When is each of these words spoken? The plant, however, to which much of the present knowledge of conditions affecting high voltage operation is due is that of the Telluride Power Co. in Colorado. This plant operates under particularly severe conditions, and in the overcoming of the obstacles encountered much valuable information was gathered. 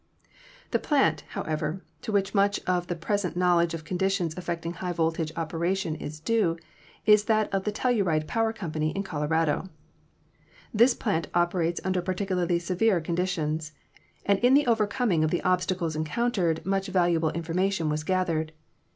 The 0.71 0.79
plant, 0.79 1.21
however, 1.27 1.83
to 2.01 2.11
which 2.11 2.33
much 2.33 2.59
of 2.65 2.87
the 2.87 2.95
present 2.95 3.37
knowledge 3.37 3.75
of 3.75 3.83
conditions 3.85 4.35
affecting 4.35 4.73
high 4.73 4.93
voltage 4.93 5.31
operation 5.35 5.93
is 5.93 6.19
due 6.19 6.57
is 7.05 7.25
that 7.25 7.53
of 7.53 7.65
the 7.65 7.71
Telluride 7.71 8.25
Power 8.25 8.51
Co. 8.51 8.65
in 8.73 9.03
Colorado. 9.03 9.69
This 10.73 10.95
plant 10.95 11.27
operates 11.35 11.81
under 11.83 12.01
particularly 12.01 12.57
severe 12.57 12.99
conditions, 12.99 13.73
and 14.25 14.39
in 14.39 14.55
the 14.55 14.65
overcoming 14.65 15.23
of 15.23 15.29
the 15.29 15.43
obstacles 15.43 15.95
encountered 15.95 16.65
much 16.65 16.87
valuable 16.87 17.29
information 17.29 17.87
was 17.87 18.03
gathered. 18.03 18.53